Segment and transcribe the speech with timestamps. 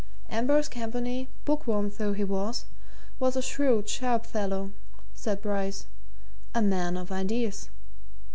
[0.31, 2.65] Ambrose Campany, bookworm though he was,
[3.19, 4.71] was a shrewd, sharp fellow,
[5.13, 5.85] said Bryce
[6.55, 7.69] a man of ideas.